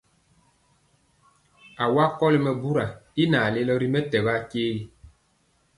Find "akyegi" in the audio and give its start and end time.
4.39-4.85